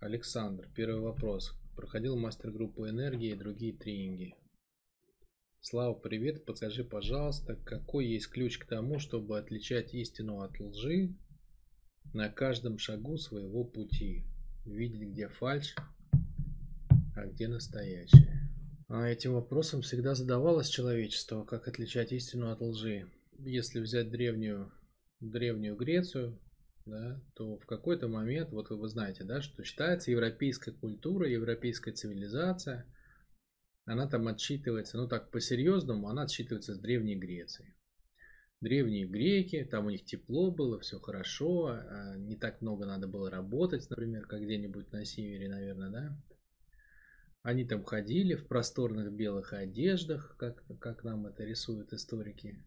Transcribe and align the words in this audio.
Александр, 0.00 0.66
первый 0.74 1.02
вопрос. 1.02 1.52
Проходил 1.76 2.16
мастер-группу 2.16 2.88
энергии 2.88 3.32
и 3.32 3.36
другие 3.36 3.74
тренинги. 3.74 4.34
Слава, 5.60 5.92
привет. 5.92 6.46
Подскажи, 6.46 6.84
пожалуйста, 6.84 7.54
какой 7.54 8.06
есть 8.06 8.28
ключ 8.28 8.56
к 8.56 8.64
тому, 8.64 8.98
чтобы 8.98 9.38
отличать 9.38 9.92
истину 9.92 10.40
от 10.40 10.58
лжи 10.58 11.14
на 12.14 12.30
каждом 12.30 12.78
шагу 12.78 13.18
своего 13.18 13.62
пути? 13.62 14.24
Видеть, 14.64 15.10
где 15.10 15.28
фальшь, 15.28 15.74
а 17.14 17.26
где 17.26 17.48
настоящее? 17.48 18.50
А 18.88 19.06
этим 19.06 19.34
вопросом 19.34 19.82
всегда 19.82 20.14
задавалось 20.14 20.70
человечество, 20.70 21.44
как 21.44 21.68
отличать 21.68 22.12
истину 22.12 22.50
от 22.50 22.62
лжи. 22.62 23.06
Если 23.38 23.80
взять 23.80 24.10
древнюю, 24.10 24.72
древнюю 25.20 25.76
Грецию, 25.76 26.40
да, 26.90 27.22
то 27.34 27.56
в 27.58 27.64
какой-то 27.64 28.08
момент, 28.08 28.50
вот 28.50 28.68
вы 28.70 28.88
знаете, 28.88 29.24
да, 29.24 29.40
что 29.40 29.64
считается 29.64 30.10
европейская 30.10 30.72
культура, 30.72 31.28
европейская 31.28 31.92
цивилизация, 31.92 32.86
она 33.86 34.06
там 34.06 34.28
отсчитывается, 34.28 34.98
ну 34.98 35.08
так 35.08 35.30
по-серьезному, 35.30 36.08
она 36.08 36.22
отсчитывается 36.22 36.74
с 36.74 36.78
Древней 36.78 37.16
Греции. 37.16 37.74
Древние 38.60 39.06
греки, 39.06 39.64
там 39.64 39.86
у 39.86 39.90
них 39.90 40.04
тепло 40.04 40.50
было, 40.50 40.78
все 40.78 40.98
хорошо, 41.00 41.68
а 41.68 42.16
не 42.18 42.36
так 42.36 42.60
много 42.60 42.84
надо 42.84 43.08
было 43.08 43.30
работать, 43.30 43.88
например, 43.88 44.26
как 44.26 44.42
где-нибудь 44.42 44.92
на 44.92 45.06
севере, 45.06 45.48
наверное, 45.48 45.88
да. 45.88 46.22
Они 47.42 47.64
там 47.64 47.82
ходили 47.84 48.34
в 48.34 48.46
просторных 48.48 49.14
белых 49.14 49.54
одеждах, 49.54 50.36
как, 50.38 50.62
как 50.78 51.04
нам 51.04 51.26
это 51.26 51.44
рисуют 51.44 51.94
историки. 51.94 52.62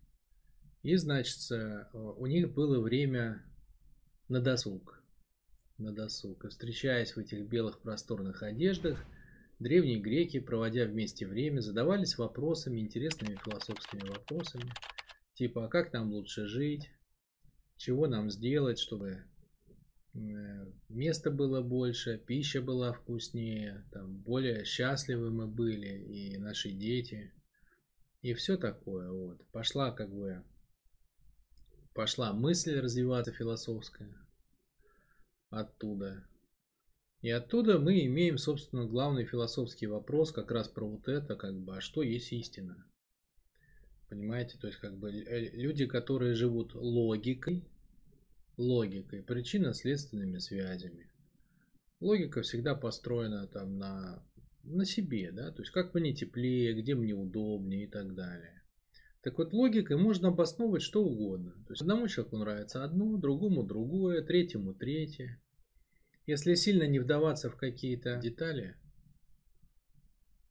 И, 0.81 0.95
значит, 0.95 1.37
у 1.93 2.25
них 2.25 2.51
было 2.55 2.79
время 2.81 3.45
на 4.29 4.39
досуг. 4.39 5.01
На 5.77 5.91
досуг. 5.91 6.45
И 6.45 6.49
встречаясь 6.49 7.15
в 7.15 7.19
этих 7.19 7.47
белых 7.47 7.79
просторных 7.79 8.43
одеждах, 8.43 9.03
древние 9.59 9.99
греки, 9.99 10.39
проводя 10.39 10.85
вместе 10.85 11.25
время, 11.25 11.61
задавались 11.61 12.17
вопросами, 12.17 12.79
интересными 12.79 13.37
философскими 13.43 14.07
вопросами, 14.07 14.71
типа, 15.33 15.65
а 15.65 15.67
как 15.67 15.93
нам 15.93 16.11
лучше 16.11 16.47
жить, 16.47 16.89
чего 17.77 18.07
нам 18.07 18.29
сделать, 18.29 18.79
чтобы 18.79 19.23
э, 20.13 20.65
места 20.89 21.31
было 21.31 21.61
больше, 21.61 22.17
пища 22.17 22.61
была 22.61 22.93
вкуснее, 22.93 23.85
там, 23.91 24.17
более 24.19 24.63
счастливы 24.63 25.31
мы 25.31 25.47
были, 25.47 25.97
и 25.97 26.37
наши 26.37 26.71
дети, 26.71 27.33
и 28.21 28.33
все 28.33 28.57
такое. 28.57 29.11
Вот. 29.11 29.45
Пошла 29.51 29.91
как 29.91 30.13
бы 30.13 30.43
пошла 31.93 32.33
мысль 32.33 32.79
развиваться 32.79 33.31
философская 33.31 34.13
оттуда. 35.49 36.27
И 37.21 37.29
оттуда 37.29 37.79
мы 37.79 38.05
имеем, 38.05 38.37
собственно, 38.37 38.85
главный 38.85 39.25
философский 39.25 39.87
вопрос 39.87 40.31
как 40.31 40.51
раз 40.51 40.67
про 40.67 40.85
вот 40.85 41.07
это, 41.07 41.35
как 41.35 41.57
бы, 41.57 41.77
а 41.77 41.81
что 41.81 42.03
есть 42.03 42.33
истина? 42.33 42.85
Понимаете, 44.09 44.57
то 44.59 44.67
есть 44.67 44.79
как 44.79 44.97
бы 44.97 45.11
люди, 45.11 45.85
которые 45.85 46.33
живут 46.33 46.75
логикой, 46.75 47.63
логикой, 48.57 49.23
причинно-следственными 49.23 50.39
связями. 50.39 51.09
Логика 52.01 52.41
всегда 52.41 52.75
построена 52.75 53.47
там 53.47 53.77
на, 53.77 54.21
на 54.63 54.85
себе, 54.85 55.31
да, 55.31 55.51
то 55.51 55.61
есть 55.61 55.71
как 55.71 55.93
мне 55.93 56.13
теплее, 56.13 56.73
где 56.73 56.93
мне 56.93 57.13
удобнее 57.13 57.85
и 57.85 57.87
так 57.87 58.13
далее. 58.13 58.62
Так 59.23 59.37
вот, 59.37 59.53
логикой 59.53 59.95
можно 59.95 60.27
обосновывать 60.27 60.81
что 60.81 61.01
угодно. 61.01 61.53
То 61.65 61.71
есть 61.71 61.81
одному 61.81 62.09
человеку 62.09 62.37
нравится 62.37 62.83
одно, 62.83 63.15
другому 63.15 63.63
другое, 63.63 64.21
третьему 64.21 64.73
третье. 64.73 65.41
Если 66.25 66.55
сильно 66.55 66.83
не 66.87 66.99
вдаваться 66.99 67.49
в 67.49 67.55
какие-то 67.55 68.17
детали, 68.17 68.75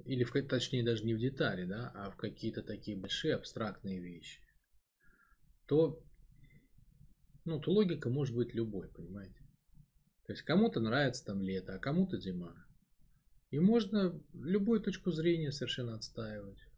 или 0.07 0.25
в, 0.25 0.33
точнее 0.49 0.83
даже 0.83 1.05
не 1.05 1.13
в 1.13 1.19
детали, 1.19 1.67
да, 1.67 1.93
а 1.95 2.11
в 2.11 2.17
какие-то 2.17 2.63
такие 2.63 2.97
большие 2.97 3.35
абстрактные 3.35 4.01
вещи, 4.01 4.41
то, 5.67 6.03
ну, 7.45 7.61
то 7.61 7.73
логика 7.73 8.09
может 8.09 8.35
быть 8.35 8.55
любой, 8.55 8.89
понимаете. 8.89 9.39
То 10.25 10.33
есть 10.33 10.43
кому-то 10.43 10.81
нравится 10.81 11.27
там 11.27 11.43
лето, 11.43 11.75
а 11.75 11.79
кому-то 11.79 12.19
зима. 12.19 12.55
И 13.51 13.59
можно 13.59 14.19
любую 14.33 14.81
точку 14.81 15.11
зрения 15.11 15.53
совершенно 15.53 15.95
отстаивать 15.95 16.72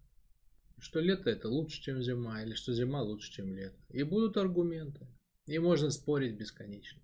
что 0.84 1.00
лето 1.00 1.30
это 1.30 1.48
лучше, 1.48 1.80
чем 1.80 2.02
зима, 2.02 2.42
или 2.42 2.52
что 2.52 2.74
зима 2.74 3.00
лучше, 3.00 3.32
чем 3.32 3.54
лето. 3.54 3.78
И 3.88 4.02
будут 4.02 4.36
аргументы. 4.36 5.06
И 5.46 5.58
можно 5.58 5.88
спорить 5.90 6.36
бесконечно. 6.36 7.00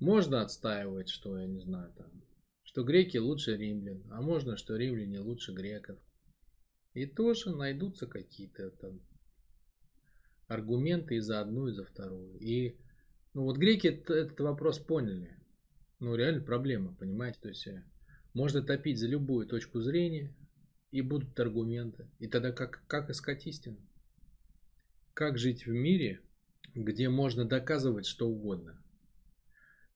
Можно 0.00 0.42
отстаивать, 0.42 1.08
что, 1.08 1.38
я 1.38 1.46
не 1.46 1.60
знаю, 1.60 1.92
там, 1.96 2.10
что 2.64 2.82
греки 2.82 3.18
лучше 3.18 3.56
римлян, 3.56 4.02
а 4.10 4.20
можно, 4.20 4.56
что 4.56 4.76
римляне 4.76 5.20
лучше 5.20 5.52
греков. 5.52 5.96
И 6.92 7.06
тоже 7.06 7.54
найдутся 7.54 8.08
какие-то 8.08 8.70
там 8.70 9.00
аргументы 10.48 11.16
и 11.16 11.20
за 11.20 11.40
одну, 11.40 11.68
и 11.68 11.72
за 11.72 11.84
вторую. 11.84 12.36
И 12.40 12.76
ну 13.32 13.44
вот 13.44 13.58
греки 13.58 13.86
этот 13.86 14.40
вопрос 14.40 14.80
поняли. 14.80 15.38
Ну 16.00 16.16
реально 16.16 16.42
проблема, 16.42 16.96
понимаете? 16.96 17.38
То 17.40 17.48
есть 17.48 17.68
э, 17.68 17.84
можно 18.34 18.60
топить 18.60 18.98
за 18.98 19.06
любую 19.06 19.46
точку 19.46 19.80
зрения, 19.80 20.34
и 20.92 21.00
будут 21.00 21.38
аргументы. 21.40 22.06
И 22.20 22.28
тогда 22.28 22.52
как, 22.52 22.82
как 22.86 23.10
искать 23.10 23.46
истину? 23.46 23.78
Как 25.14 25.38
жить 25.38 25.66
в 25.66 25.70
мире, 25.70 26.20
где 26.74 27.08
можно 27.08 27.44
доказывать 27.44 28.06
что 28.06 28.28
угодно? 28.28 28.80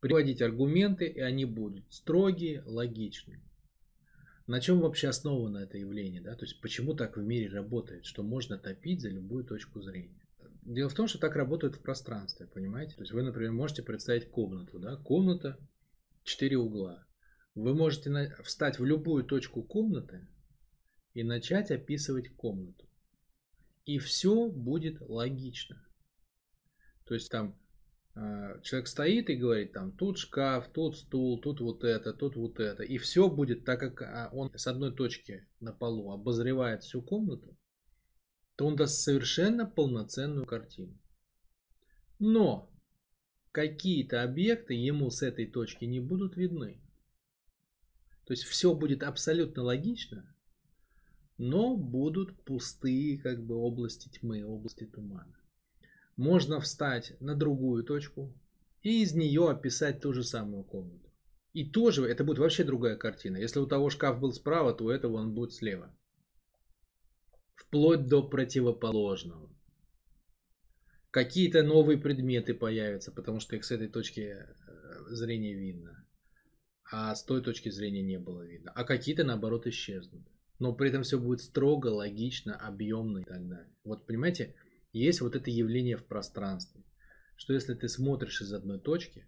Приводить 0.01 0.43
аргументы, 0.43 1.07
и 1.07 1.21
они 1.21 1.45
будут 1.45 1.85
строгие, 1.93 2.63
логичные. 2.65 3.41
На 4.47 4.61
чем 4.61 4.81
вообще 4.81 5.09
основано 5.09 5.59
это 5.59 5.77
явление? 5.77 6.21
Да? 6.21 6.35
То 6.35 6.45
есть 6.45 6.61
почему 6.61 6.95
так 6.95 7.17
в 7.17 7.23
мире 7.23 7.49
работает, 7.49 8.05
что 8.05 8.23
можно 8.23 8.59
топить 8.59 9.01
за 9.01 9.09
любую 9.09 9.45
точку 9.45 9.83
зрения? 9.83 10.21
Дело 10.63 10.89
в 10.89 10.95
том, 10.95 11.09
что 11.09 11.19
так 11.19 11.37
работает 11.37 11.77
в 11.77 11.83
пространстве, 11.83 12.47
понимаете? 12.47 12.95
То 12.95 13.03
есть 13.03 13.13
вы, 13.13 13.23
например, 13.23 13.53
можете 13.53 13.83
представить 13.83 14.31
комнату. 14.31 14.79
Да? 14.79 14.97
Комната, 14.97 15.59
четыре 16.23 16.59
угла. 16.59 17.07
Вы 17.55 17.75
можете 17.75 18.35
встать 18.43 18.79
в 18.79 18.85
любую 18.85 19.25
точку 19.25 19.63
комнаты, 19.63 20.29
и 21.17 21.23
начать 21.23 21.71
описывать 21.71 22.29
комнату. 22.37 22.87
И 23.87 23.99
все 23.99 24.51
будет 24.51 25.01
логично. 25.01 25.83
То 27.07 27.15
есть 27.15 27.31
там 27.31 27.59
э, 28.15 28.61
человек 28.63 28.87
стоит 28.87 29.31
и 29.31 29.37
говорит, 29.37 29.73
там 29.73 29.93
тут 29.93 30.19
шкаф, 30.19 30.71
тут 30.75 30.99
стул, 30.99 31.41
тут 31.41 31.61
вот 31.61 31.85
это, 31.85 32.13
тут 32.13 32.37
вот 32.37 32.61
это. 32.61 32.83
И 32.83 32.99
все 32.99 33.31
будет 33.31 33.65
так, 33.65 33.81
как 33.81 34.03
а, 34.03 34.29
он 34.31 34.53
с 34.59 34.67
одной 34.67 34.95
точки 34.95 35.49
на 35.59 35.73
полу 35.73 36.13
обозревает 36.13 36.83
всю 36.83 37.01
комнату, 37.01 37.57
то 38.57 38.67
он 38.67 38.77
даст 38.77 39.01
совершенно 39.01 39.65
полноценную 39.65 40.45
картину. 40.45 41.01
Но 42.19 42.71
какие-то 43.53 44.23
объекты 44.23 44.75
ему 44.75 45.09
с 45.09 45.23
этой 45.23 45.47
точки 45.47 45.87
не 45.87 46.01
будут 46.01 46.37
видны. 46.37 46.79
То 48.27 48.35
есть 48.35 48.43
все 48.43 48.75
будет 48.75 49.03
абсолютно 49.03 49.63
логично, 49.63 50.36
но 51.39 51.77
будут 51.77 52.35
пустые 52.45 53.19
как 53.19 53.45
бы 53.45 53.57
области 53.57 54.09
тьмы, 54.09 54.45
области 54.45 54.85
тумана. 54.85 55.37
Можно 56.17 56.61
встать 56.61 57.15
на 57.21 57.35
другую 57.35 57.85
точку 57.85 58.33
и 58.83 59.03
из 59.03 59.15
нее 59.15 59.51
описать 59.51 60.01
ту 60.01 60.13
же 60.13 60.25
самую 60.25 60.65
комнату. 60.65 61.11
И 61.53 61.69
тоже 61.69 62.07
это 62.07 62.25
будет 62.25 62.39
вообще 62.39 62.65
другая 62.65 62.97
картина. 62.97 63.37
Если 63.37 63.59
у 63.59 63.67
того 63.67 63.91
шкаф 63.91 64.21
был 64.21 64.33
справа, 64.33 64.75
то 64.75 64.85
у 64.85 64.91
этого 64.91 65.17
он 65.17 65.35
будет 65.35 65.53
слева. 65.53 65.95
Вплоть 67.55 68.07
до 68.07 68.23
противоположного. 68.23 69.51
Какие-то 71.11 71.63
новые 71.63 71.99
предметы 71.99 72.53
появятся, 72.53 73.11
потому 73.11 73.41
что 73.41 73.57
их 73.57 73.65
с 73.65 73.71
этой 73.71 73.89
точки 73.89 74.21
э, 74.21 74.45
зрения 75.09 75.55
видно. 75.55 76.07
А 76.91 77.15
с 77.15 77.25
той 77.25 77.43
точки 77.43 77.71
зрения 77.71 78.03
не 78.03 78.19
было 78.19 78.43
видно. 78.43 78.71
А 78.73 78.85
какие-то 78.85 79.25
наоборот 79.25 79.67
исчезнут 79.67 80.27
но 80.59 80.73
при 80.73 80.89
этом 80.89 81.03
все 81.03 81.19
будет 81.19 81.41
строго, 81.41 81.89
логично, 81.89 82.57
объемно 82.57 83.19
и 83.19 83.25
так 83.25 83.47
далее. 83.49 83.71
Вот 83.85 84.07
понимаете, 84.07 84.55
есть 84.93 85.21
вот 85.21 85.37
это 85.37 85.51
явление 85.51 85.97
в 85.97 86.05
пространстве, 86.05 86.83
что 87.37 87.53
если 87.53 87.75
ты 87.75 87.89
смотришь 87.89 88.41
из 88.41 88.53
одной 88.53 88.79
точки, 88.79 89.27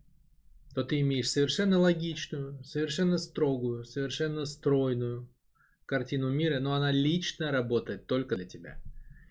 то 0.75 0.85
ты 0.85 1.01
имеешь 1.01 1.31
совершенно 1.31 1.79
логичную, 1.79 2.63
совершенно 2.65 3.19
строгую, 3.19 3.85
совершенно 3.85 4.45
стройную 4.45 5.29
картину 5.87 6.31
мира, 6.31 6.61
но 6.61 6.75
она 6.75 6.93
лично 6.93 7.51
работает 7.51 8.07
только 8.07 8.37
для 8.37 8.47
тебя. 8.47 8.81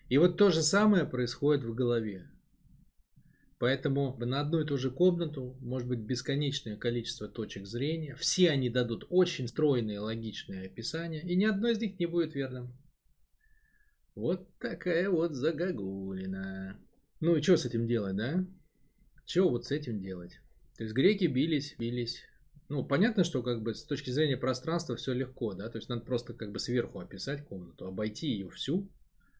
И 0.08 0.18
вот 0.18 0.36
то 0.36 0.50
же 0.50 0.62
самое 0.62 1.04
происходит 1.04 1.64
в 1.64 1.74
голове. 1.74 2.30
Поэтому 3.58 4.16
на 4.18 4.40
одну 4.40 4.60
и 4.60 4.64
ту 4.64 4.76
же 4.76 4.90
комнату 4.90 5.56
может 5.60 5.88
быть 5.88 5.98
бесконечное 5.98 6.76
количество 6.76 7.28
точек 7.28 7.66
зрения. 7.66 8.14
Все 8.14 8.50
они 8.50 8.70
дадут 8.70 9.06
очень 9.10 9.48
стройные 9.48 9.98
логичные 9.98 10.66
описания, 10.66 11.20
и 11.20 11.34
ни 11.34 11.44
одно 11.44 11.68
из 11.68 11.80
них 11.80 11.98
не 11.98 12.06
будет 12.06 12.34
верным. 12.34 12.72
Вот 14.14 14.48
такая 14.58 15.10
вот 15.10 15.32
загогулина. 15.32 16.78
Ну 17.20 17.36
и 17.36 17.42
что 17.42 17.56
с 17.56 17.64
этим 17.64 17.88
делать, 17.88 18.16
да? 18.16 18.46
Что 19.26 19.48
вот 19.48 19.66
с 19.66 19.72
этим 19.72 20.00
делать? 20.00 20.38
То 20.76 20.84
есть 20.84 20.94
греки 20.94 21.24
бились, 21.24 21.74
бились, 21.78 22.22
ну, 22.68 22.84
понятно, 22.84 23.24
что 23.24 23.42
как 23.42 23.62
бы 23.62 23.74
с 23.74 23.82
точки 23.84 24.10
зрения 24.10 24.36
пространства 24.36 24.94
все 24.94 25.12
легко, 25.14 25.54
да, 25.54 25.68
то 25.68 25.78
есть 25.78 25.88
надо 25.88 26.02
просто 26.02 26.34
как 26.34 26.52
бы 26.52 26.58
сверху 26.58 27.00
описать 27.00 27.44
комнату, 27.44 27.86
обойти 27.86 28.28
ее 28.28 28.50
всю, 28.50 28.88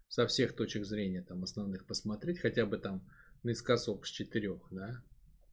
со 0.08 0.26
всех 0.26 0.54
точек 0.56 0.86
зрения 0.86 1.22
там 1.22 1.44
основных 1.44 1.86
посмотреть, 1.86 2.38
хотя 2.38 2.64
бы 2.64 2.78
там 2.78 3.06
наискосок 3.42 4.06
с 4.06 4.10
четырех, 4.10 4.60
да, 4.70 5.02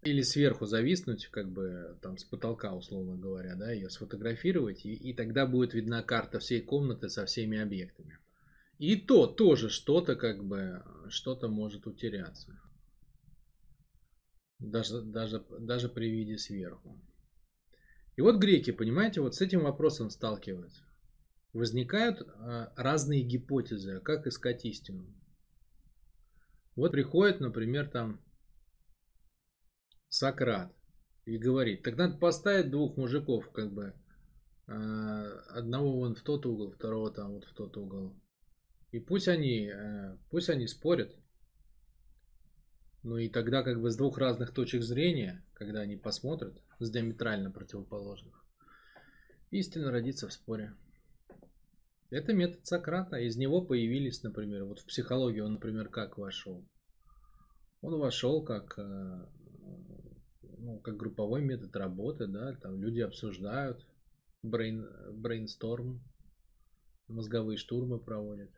или 0.06 0.22
сверху 0.22 0.66
зависнуть, 0.66 1.28
как 1.28 1.52
бы 1.52 1.98
там 2.02 2.18
с 2.18 2.24
потолка, 2.24 2.74
условно 2.74 3.18
говоря, 3.18 3.56
да, 3.56 3.72
ее 3.72 3.90
сфотографировать, 3.90 4.86
и, 4.86 4.94
и 4.94 5.14
тогда 5.14 5.48
будет 5.48 5.74
видна 5.74 6.04
карта 6.04 6.40
всей 6.40 6.62
комнаты 6.62 7.10
со 7.10 7.26
всеми 7.26 7.58
объектами. 7.58 8.20
И 8.78 8.98
то 8.98 9.26
тоже 9.26 9.70
что-то 9.70 10.16
как 10.16 10.44
бы, 10.44 10.84
что-то 11.10 11.48
может 11.48 11.88
утеряться. 11.88 12.60
Даже, 14.60 15.02
даже, 15.02 15.44
даже 15.60 15.90
при 15.90 16.10
виде 16.10 16.38
сверху. 16.38 17.02
И 18.16 18.22
вот 18.22 18.38
греки, 18.38 18.72
понимаете, 18.72 19.22
вот 19.22 19.36
с 19.36 19.42
этим 19.42 19.64
вопросом 19.64 20.10
сталкиваются. 20.10 20.84
Возникают 21.54 22.22
а, 22.22 22.74
разные 22.76 23.22
гипотезы, 23.22 23.98
а 23.98 24.00
как 24.02 24.28
искать 24.28 24.66
истину. 24.66 25.06
Вот 26.76 26.92
приходит, 26.92 27.40
например, 27.40 27.90
там 27.90 28.22
Сократ 30.10 30.74
и 31.26 31.38
говорит, 31.38 31.84
так 31.84 31.98
надо 31.98 32.18
поставить 32.18 32.70
двух 32.70 32.98
мужиков, 32.98 33.50
как 33.52 33.74
бы, 33.74 33.94
а, 34.68 35.40
одного 35.50 35.94
вон 35.94 36.16
в 36.16 36.22
тот 36.22 36.46
угол, 36.46 36.72
второго 36.72 37.12
там 37.12 37.34
вот 37.34 37.46
в 37.46 37.54
тот 37.54 37.76
угол. 37.78 38.16
И 38.92 39.00
пусть 39.00 39.28
они, 39.28 39.68
э, 39.68 40.18
пусть 40.30 40.50
они 40.50 40.68
спорят. 40.68 41.14
Ну 43.04 43.18
и 43.18 43.28
тогда 43.30 43.62
как 43.62 43.82
бы 43.82 43.92
с 43.92 43.98
двух 43.98 44.18
разных 44.18 44.54
точек 44.54 44.84
зрения, 44.84 45.46
когда 45.54 45.82
они 45.82 45.98
посмотрят, 45.98 46.58
с 46.80 46.90
диаметрально 46.90 47.52
противоположных, 47.52 48.46
истина 49.52 49.92
родится 49.92 50.28
в 50.28 50.34
споре. 50.34 50.74
Это 52.10 52.34
метод 52.34 52.66
Сократа. 52.66 53.18
Из 53.18 53.36
него 53.36 53.62
появились, 53.62 54.24
например, 54.24 54.66
вот 54.66 54.80
в 54.80 54.86
психологию 54.86 55.46
он, 55.46 55.54
например, 55.54 55.90
как 55.90 56.18
вошел. 56.18 56.64
Он 57.82 58.00
вошел 58.00 58.44
как 58.44 58.78
э, 58.78 59.26
ну, 60.60 60.80
как 60.80 60.98
групповой 60.98 61.42
метод 61.42 61.76
работы, 61.76 62.28
да, 62.28 62.54
там 62.56 62.82
люди 62.82 63.00
обсуждают, 63.02 63.86
брейн, 64.42 64.88
брейнсторм, 65.14 66.04
мозговые 67.08 67.58
штурмы 67.58 68.00
проводят. 68.00 68.52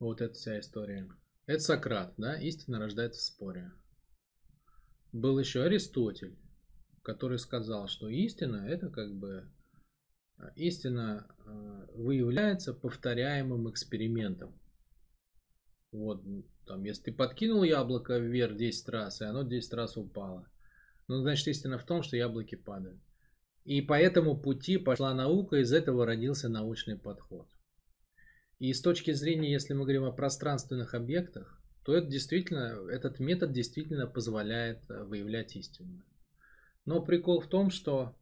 Вот 0.00 0.20
эта 0.20 0.34
вся 0.34 0.58
история. 0.58 1.08
Это 1.46 1.60
Сократ, 1.60 2.14
да, 2.16 2.34
истина 2.40 2.78
рождается 2.78 3.20
в 3.20 3.24
споре. 3.24 3.72
Был 5.12 5.38
еще 5.38 5.62
Аристотель, 5.62 6.36
который 7.02 7.38
сказал, 7.38 7.88
что 7.88 8.08
истина 8.08 8.66
это 8.68 8.90
как 8.90 9.14
бы 9.14 9.48
истина 10.56 11.26
э, 11.44 11.86
выявляется 11.94 12.74
повторяемым 12.74 13.70
экспериментом. 13.70 14.58
Вот, 15.92 16.22
там, 16.66 16.84
если 16.84 17.04
ты 17.04 17.12
подкинул 17.12 17.62
яблоко 17.62 18.18
вверх 18.18 18.56
10 18.56 18.88
раз, 18.90 19.20
и 19.20 19.24
оно 19.24 19.42
10 19.42 19.72
раз 19.74 19.96
упало. 19.96 20.48
Ну, 21.08 21.20
значит, 21.22 21.48
истина 21.48 21.78
в 21.78 21.86
том, 21.86 22.02
что 22.02 22.16
яблоки 22.16 22.54
падают. 22.54 23.00
И 23.64 23.80
по 23.80 23.94
этому 23.94 24.36
пути 24.36 24.76
пошла 24.76 25.14
наука, 25.14 25.56
из 25.56 25.72
этого 25.72 26.06
родился 26.06 26.48
научный 26.48 26.96
подход. 26.98 27.48
И 28.58 28.72
с 28.72 28.80
точки 28.82 29.12
зрения, 29.12 29.52
если 29.52 29.72
мы 29.74 29.82
говорим 29.82 30.04
о 30.04 30.12
пространственных 30.12 30.94
объектах, 30.94 31.60
то 31.84 31.94
это 31.94 32.06
действительно, 32.06 32.90
этот 32.90 33.18
метод 33.18 33.52
действительно 33.52 34.06
позволяет 34.06 34.78
э, 34.90 35.04
выявлять 35.04 35.56
истину. 35.56 36.02
Но 36.84 37.02
прикол 37.02 37.40
в 37.40 37.46
том, 37.46 37.70
что 37.70 38.14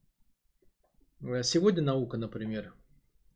сегодня 1.42 1.82
наука, 1.82 2.16
например, 2.16 2.74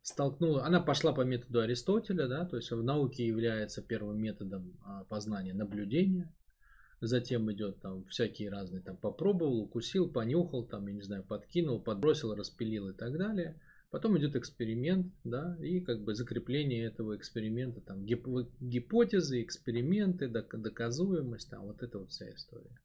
столкнула, 0.01 0.65
она 0.65 0.79
пошла 0.79 1.13
по 1.13 1.21
методу 1.21 1.61
Аристотеля, 1.61 2.27
да, 2.27 2.45
то 2.45 2.57
есть 2.57 2.71
в 2.71 2.83
науке 2.83 3.25
является 3.25 3.81
первым 3.81 4.19
методом 4.19 4.77
а, 4.83 5.03
познания 5.05 5.53
наблюдения, 5.53 6.33
затем 7.01 7.51
идет 7.51 7.81
там 7.81 8.05
всякие 8.05 8.49
разные, 8.49 8.81
там 8.81 8.97
попробовал, 8.97 9.61
укусил, 9.61 10.09
понюхал, 10.11 10.65
там, 10.65 10.87
я 10.87 10.93
не 10.93 11.01
знаю, 11.01 11.23
подкинул, 11.23 11.81
подбросил, 11.81 12.35
распилил 12.35 12.89
и 12.89 12.93
так 12.93 13.17
далее. 13.17 13.59
Потом 13.89 14.17
идет 14.17 14.37
эксперимент, 14.37 15.13
да, 15.25 15.57
и 15.59 15.81
как 15.81 16.01
бы 16.01 16.15
закрепление 16.15 16.85
этого 16.85 17.17
эксперимента, 17.17 17.81
там, 17.81 18.05
гип 18.05 18.25
гипотезы, 18.61 19.43
эксперименты, 19.43 20.29
доказуемость, 20.29 21.49
там, 21.49 21.65
вот 21.65 21.83
это 21.83 21.99
вот 21.99 22.09
вся 22.09 22.33
история. 22.33 22.79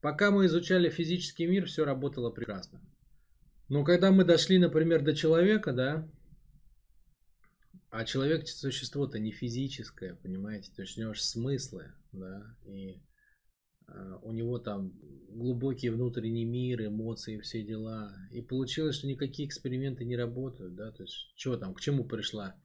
Пока 0.00 0.30
мы 0.30 0.46
изучали 0.46 0.88
физический 0.88 1.46
мир, 1.46 1.66
все 1.66 1.84
работало 1.84 2.30
прекрасно. 2.30 2.80
Но 3.68 3.84
когда 3.84 4.10
мы 4.10 4.24
дошли, 4.24 4.58
например, 4.58 5.02
до 5.02 5.14
человека, 5.14 5.72
да, 5.72 6.08
а 7.90 8.04
человек 8.04 8.48
существо-то 8.48 9.18
не 9.18 9.30
физическое, 9.30 10.14
понимаете, 10.14 10.70
то 10.74 10.82
есть 10.82 10.96
у 10.96 11.00
него 11.02 11.14
же 11.14 11.22
смыслы, 11.22 11.92
да, 12.12 12.56
и 12.64 13.00
э, 13.86 14.18
у 14.22 14.32
него 14.32 14.58
там 14.58 14.92
глубокий 15.28 15.90
внутренний 15.90 16.44
мир, 16.44 16.86
эмоции, 16.86 17.40
все 17.40 17.62
дела. 17.62 18.14
И 18.30 18.40
получилось, 18.40 18.96
что 18.96 19.06
никакие 19.06 19.48
эксперименты 19.48 20.04
не 20.04 20.16
работают, 20.16 20.74
да, 20.74 20.90
то 20.92 21.02
есть 21.02 21.32
что 21.36 21.56
там, 21.56 21.74
к 21.74 21.80
чему 21.80 22.04
пришла, 22.04 22.56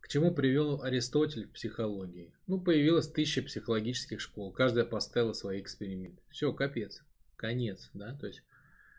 к 0.00 0.08
чему 0.08 0.34
привел 0.34 0.82
Аристотель 0.82 1.46
в 1.46 1.52
психологии? 1.52 2.34
Ну, 2.46 2.60
появилось 2.60 3.08
тысяча 3.08 3.42
психологических 3.42 4.20
школ, 4.20 4.52
каждая 4.52 4.84
поставила 4.84 5.32
свои 5.32 5.60
эксперименты. 5.60 6.22
Все, 6.28 6.52
капец, 6.52 7.02
конец, 7.36 7.90
да, 7.94 8.14
то 8.14 8.26
есть 8.26 8.42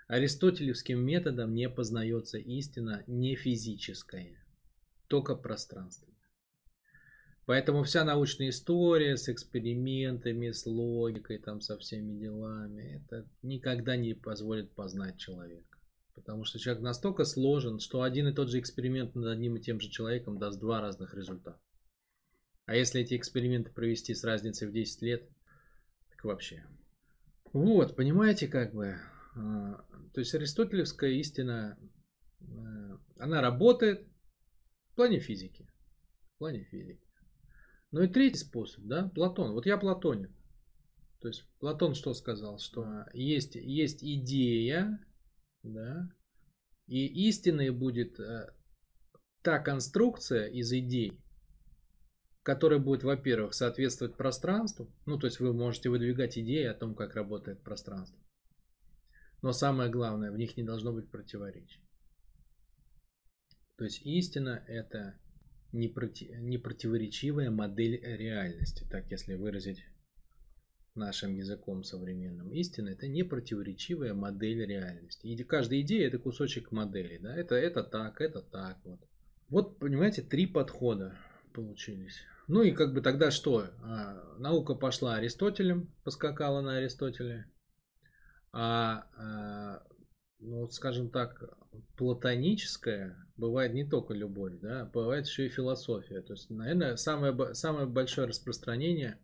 Аристотелевским 0.07 1.00
методом 1.00 1.54
не 1.56 1.68
познается 1.68 2.38
истина 2.38 3.04
не 3.07 3.36
физическая, 3.36 4.38
только 5.07 5.36
пространственная. 5.36 6.16
Поэтому 7.46 7.84
вся 7.84 8.04
научная 8.04 8.50
история 8.50 9.18
с 9.18 9.30
экспериментами, 9.30 10.52
с 10.52 10.66
логикой, 10.66 11.40
там, 11.40 11.62
со 11.62 11.78
всеми 11.78 12.19
делами, 12.19 13.04
это 13.04 13.28
никогда 13.44 13.96
не 13.96 14.13
позволит 14.13 14.74
познать 14.74 15.18
человека. 15.18 15.78
Потому 16.16 16.44
что 16.44 16.60
человек 16.60 16.81
настолько 16.81 17.24
сложен, 17.24 17.80
что 17.80 18.02
один 18.02 18.28
и 18.28 18.34
тот 18.34 18.50
же 18.50 18.60
эксперимент 18.60 19.16
над 19.16 19.28
одним 19.28 19.57
и 19.57 19.62
тем 19.62 19.80
же 19.80 19.90
человеком 19.90 20.40
даст 20.40 20.60
два 20.60 20.81
разных 20.81 21.13
результата. 21.13 21.60
А 22.66 22.75
если 22.75 23.02
эти 23.02 23.16
эксперименты 23.16 23.72
провести 23.72 24.16
с 24.16 24.24
разницей 24.24 24.68
в 24.68 24.72
10 24.72 25.02
лет, 25.04 25.30
так 26.10 26.24
вообще. 26.24 26.63
Вот, 27.54 27.96
понимаете, 27.96 28.48
как 28.48 28.74
бы, 28.74 28.98
то 29.35 30.19
есть 30.21 30.33
аристотелевская 30.33 31.11
истина, 31.11 31.77
э, 32.39 32.45
она 33.18 33.42
работает 33.42 34.07
в 34.92 34.95
плане 34.95 35.19
физики. 35.19 35.68
В 36.35 36.39
плане 36.39 36.63
физики. 36.63 37.06
Ну 37.92 38.01
и 38.01 38.07
третий 38.07 38.37
способ, 38.37 38.83
да, 38.85 39.09
Платон. 39.09 39.51
Вот 39.51 39.65
я 39.65 39.77
платоник. 39.77 40.31
То 41.19 41.27
есть 41.27 41.45
Платон 41.59 41.95
что 41.95 42.13
сказал? 42.13 42.59
Что 42.59 43.06
есть, 43.13 43.56
есть 43.56 44.04
идея, 44.04 44.99
да, 45.63 46.09
и 46.87 47.27
истинной 47.27 47.71
будет 47.71 48.19
э, 48.19 48.54
та 49.42 49.59
конструкция 49.59 50.47
из 50.47 50.71
идей, 50.71 51.19
которая 52.44 52.80
будет, 52.80 53.04
во-первых, 53.04 53.54
соответствовать 53.54 54.15
пространству. 54.15 54.94
Ну, 55.06 55.18
то 55.18 55.27
есть 55.27 55.39
вы 55.39 55.51
можете 55.54 55.89
выдвигать 55.89 56.37
идеи 56.37 56.65
о 56.65 56.73
том, 56.73 56.95
как 56.95 57.15
работает 57.15 57.63
пространство. 57.63 58.19
Но 59.45 59.54
самое 59.54 59.92
главное, 59.92 60.31
в 60.31 60.37
них 60.40 60.57
не 60.57 60.64
должно 60.64 60.92
быть 60.92 61.11
противоречий. 61.11 61.80
То 63.78 63.83
есть 63.83 64.02
истина 64.04 64.64
это 64.68 65.19
не, 65.71 65.87
проти, 65.87 66.35
не 66.40 66.57
противоречивая 66.57 67.52
модель 67.52 68.02
реальности, 68.04 68.87
так 68.90 69.11
если 69.11 69.35
выразить 69.35 69.85
нашим 70.95 71.35
языком 71.35 71.83
современным. 71.83 72.52
Истина 72.54 72.90
это 72.90 73.07
не 73.07 73.21
противоречивая 73.21 74.16
модель 74.16 74.66
реальности. 74.66 75.28
И 75.28 75.44
каждая 75.44 75.81
идея 75.81 76.07
это 76.07 76.18
кусочек 76.18 76.71
модели. 76.71 77.19
Да? 77.19 77.35
Это, 77.35 77.54
это 77.54 77.83
так, 77.83 78.21
это 78.21 78.42
так. 78.42 78.80
Вот. 78.83 78.99
вот, 79.49 79.78
понимаете, 79.78 80.23
три 80.23 80.47
подхода 80.47 81.19
получились. 81.54 82.18
Ну 82.47 82.64
и 82.64 82.71
как 82.71 82.95
бы 82.95 83.02
тогда 83.02 83.30
что? 83.30 83.69
А, 83.83 84.37
наука 84.40 84.73
пошла 84.73 85.18
Аристотелем, 85.18 85.94
поскакала 86.04 86.61
на 86.61 86.78
Аристотеля. 86.78 87.45
А, 88.57 89.06
а 89.18 89.83
ну, 90.40 90.62
вот, 90.62 90.74
скажем 90.74 91.09
так, 91.09 91.44
платоническая 91.97 93.18
бывает 93.35 93.74
не 93.74 93.83
только 93.83 94.14
любовь, 94.14 94.54
да, 94.62 94.85
бывает 94.85 95.26
еще 95.28 95.47
и 95.47 95.50
философия. 95.50 96.21
То 96.21 96.33
есть, 96.33 96.50
наверное, 96.50 96.95
самое, 96.95 97.54
самое 97.54 97.85
большое 97.85 98.30
распространение 98.30 99.19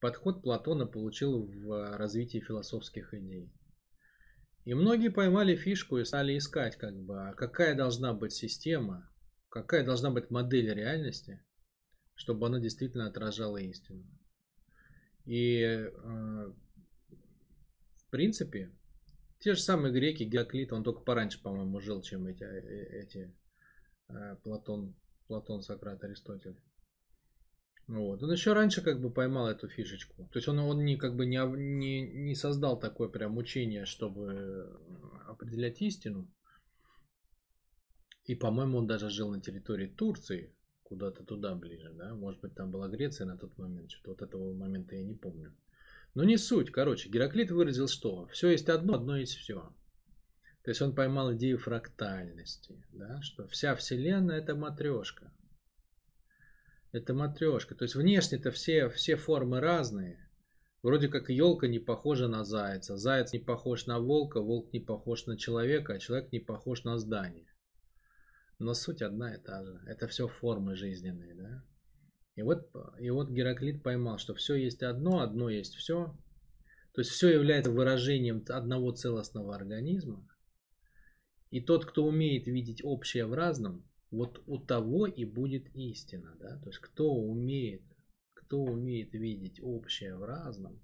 подход 0.00 0.42
Платона 0.42 0.86
получил 0.86 1.46
в 1.46 1.96
развитии 1.96 2.38
философских 2.38 3.12
идей. 3.12 3.52
И 4.64 4.74
многие 4.74 5.08
поймали 5.08 5.56
фишку 5.56 5.98
и 5.98 6.04
стали 6.04 6.38
искать, 6.38 6.76
как 6.76 6.94
бы, 6.94 7.28
а 7.28 7.34
какая 7.34 7.74
должна 7.74 8.14
быть 8.14 8.32
система, 8.32 9.10
какая 9.48 9.84
должна 9.84 10.12
быть 10.12 10.30
модель 10.30 10.72
реальности, 10.72 11.44
чтобы 12.14 12.46
она 12.46 12.60
действительно 12.60 13.08
отражала 13.08 13.56
истину. 13.56 14.06
И 15.24 15.60
э, 15.60 16.52
принципе, 18.14 18.70
Те 19.40 19.54
же 19.54 19.60
самые 19.60 19.92
греки, 19.92 20.22
Гераклит, 20.22 20.72
он 20.72 20.84
только 20.84 21.00
пораньше, 21.00 21.42
по-моему, 21.42 21.80
жил, 21.80 22.00
чем 22.00 22.28
эти, 22.28 22.44
э, 22.44 23.02
эти 23.02 23.34
э, 24.08 24.36
Платон, 24.44 24.94
Платон, 25.26 25.62
Сократ, 25.62 26.04
Аристотель. 26.04 26.56
Вот. 27.88 28.22
Он 28.22 28.30
еще 28.30 28.52
раньше 28.52 28.82
как 28.82 29.00
бы 29.00 29.10
поймал 29.10 29.48
эту 29.48 29.68
фишечку. 29.68 30.28
То 30.32 30.38
есть 30.38 30.48
он, 30.48 30.60
он 30.60 30.84
не, 30.84 30.96
как 30.96 31.16
бы 31.16 31.26
не, 31.26 31.38
не, 31.56 32.02
не 32.02 32.34
создал 32.36 32.78
такое 32.78 33.08
прям 33.08 33.36
учение, 33.36 33.84
чтобы 33.84 34.78
определять 35.26 35.82
истину. 35.82 36.32
И, 38.26 38.36
по-моему, 38.36 38.78
он 38.78 38.86
даже 38.86 39.10
жил 39.10 39.30
на 39.30 39.40
территории 39.40 39.88
Турции, 39.88 40.54
куда-то 40.84 41.24
туда 41.24 41.56
ближе, 41.56 41.92
да. 41.92 42.14
Может 42.14 42.40
быть, 42.40 42.54
там 42.54 42.70
была 42.70 42.88
Греция 42.88 43.26
на 43.26 43.36
тот 43.36 43.58
момент. 43.58 43.90
Что-то 43.90 44.10
вот 44.10 44.22
этого 44.22 44.54
момента 44.54 44.94
я 44.94 45.02
не 45.02 45.14
помню. 45.14 45.52
Но 46.14 46.24
не 46.24 46.36
суть. 46.36 46.70
Короче, 46.70 47.08
Гераклит 47.08 47.50
выразил 47.50 47.88
что? 47.88 48.26
Все 48.28 48.50
есть 48.50 48.68
одно, 48.68 48.94
одно 48.94 49.16
есть 49.16 49.34
все. 49.34 49.74
То 50.62 50.70
есть 50.70 50.80
он 50.80 50.94
поймал 50.94 51.34
идею 51.34 51.58
фрактальности, 51.58 52.82
да, 52.92 53.20
что 53.20 53.46
вся 53.48 53.74
Вселенная 53.74 54.38
это 54.38 54.54
матрешка. 54.54 55.30
Это 56.92 57.12
матрешка. 57.12 57.74
То 57.74 57.82
есть 57.84 57.96
внешне-то 57.96 58.50
все, 58.50 58.88
все 58.88 59.16
формы 59.16 59.60
разные. 59.60 60.30
Вроде 60.82 61.08
как 61.08 61.28
елка 61.28 61.66
не 61.66 61.78
похожа 61.80 62.28
на 62.28 62.44
зайца, 62.44 62.96
заяц 62.96 63.32
не 63.32 63.40
похож 63.40 63.86
на 63.86 63.98
волка, 63.98 64.40
волк 64.40 64.72
не 64.72 64.80
похож 64.80 65.26
на 65.26 65.36
человека, 65.36 65.94
а 65.94 65.98
человек 65.98 66.30
не 66.30 66.40
похож 66.40 66.84
на 66.84 66.98
здание. 66.98 67.48
Но 68.58 68.74
суть 68.74 69.02
одна 69.02 69.34
и 69.34 69.38
та 69.38 69.64
же. 69.64 69.82
Это 69.86 70.06
все 70.08 70.28
формы 70.28 70.76
жизненные, 70.76 71.34
да? 71.34 71.43
И 72.36 72.42
вот, 72.42 72.70
и 72.98 73.10
вот 73.10 73.30
Гераклит 73.30 73.82
поймал, 73.82 74.18
что 74.18 74.34
все 74.34 74.56
есть 74.56 74.82
одно, 74.82 75.20
одно 75.20 75.48
есть 75.48 75.74
все. 75.74 76.16
То 76.92 77.00
есть 77.00 77.10
все 77.10 77.32
является 77.32 77.70
выражением 77.70 78.44
одного 78.48 78.92
целостного 78.92 79.54
организма. 79.54 80.26
И 81.50 81.60
тот, 81.60 81.84
кто 81.84 82.04
умеет 82.04 82.46
видеть 82.46 82.84
общее 82.84 83.26
в 83.26 83.34
разном, 83.34 83.84
вот 84.10 84.42
у 84.46 84.58
того 84.58 85.06
и 85.06 85.24
будет 85.24 85.74
истина, 85.74 86.36
да, 86.38 86.58
то 86.58 86.68
есть 86.68 86.78
кто 86.78 87.12
умеет, 87.12 87.82
кто 88.32 88.62
умеет 88.62 89.12
видеть 89.12 89.60
общее 89.62 90.16
в 90.16 90.24
разном, 90.24 90.80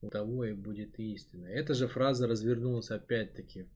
у 0.00 0.10
того 0.10 0.44
и 0.44 0.52
будет 0.52 0.98
истина. 0.98 1.46
Эта 1.46 1.74
же 1.74 1.86
фраза 1.86 2.26
развернулась 2.26 2.90
опять-таки 2.90 3.68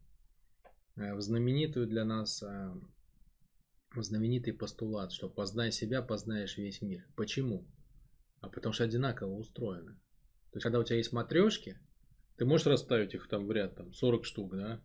э, 0.96 1.14
в 1.14 1.20
знаменитую 1.20 1.86
для 1.86 2.04
нас, 2.04 2.42
э, 2.42 2.74
знаменитый 4.02 4.52
постулат, 4.52 5.12
что 5.12 5.28
познай 5.28 5.72
себя, 5.72 6.02
познаешь 6.02 6.56
весь 6.56 6.82
мир. 6.82 7.06
Почему? 7.16 7.66
А 8.40 8.48
потому 8.48 8.72
что 8.72 8.84
одинаково 8.84 9.34
устроено. 9.34 9.92
То 10.50 10.56
есть, 10.56 10.64
когда 10.64 10.78
у 10.78 10.84
тебя 10.84 10.96
есть 10.96 11.12
матрешки, 11.12 11.78
ты 12.36 12.44
можешь 12.44 12.66
расставить 12.66 13.14
их 13.14 13.28
там 13.28 13.46
в 13.46 13.52
ряд, 13.52 13.76
там 13.76 13.92
40 13.92 14.24
штук, 14.24 14.56
да, 14.56 14.82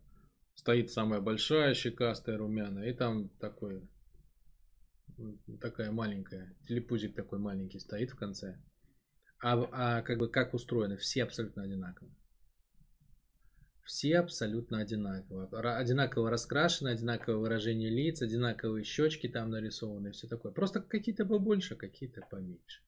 стоит 0.55 0.91
самая 0.91 1.21
большая 1.21 1.73
щекастая 1.73 2.37
румяная, 2.37 2.89
и 2.89 2.93
там 2.93 3.29
такой, 3.39 3.87
такая 5.59 5.91
маленькая, 5.91 6.55
телепузик 6.67 7.15
такой 7.15 7.39
маленький 7.39 7.79
стоит 7.79 8.11
в 8.11 8.15
конце. 8.15 8.61
А, 9.41 9.67
а 9.71 10.01
как 10.01 10.19
бы 10.19 10.29
как 10.29 10.53
устроены? 10.53 10.97
Все 10.97 11.23
абсолютно 11.23 11.63
одинаково. 11.63 12.09
Все 13.83 14.19
абсолютно 14.19 14.79
одинаково. 14.79 15.77
Одинаково 15.77 16.29
раскрашены, 16.29 16.89
одинаковое 16.89 17.37
выражение 17.37 17.89
лиц, 17.89 18.21
одинаковые 18.21 18.83
щечки 18.83 19.27
там 19.27 19.49
нарисованы, 19.49 20.11
все 20.11 20.27
такое. 20.27 20.51
Просто 20.51 20.81
какие-то 20.81 21.25
побольше, 21.25 21.75
какие-то 21.75 22.21
поменьше. 22.29 22.81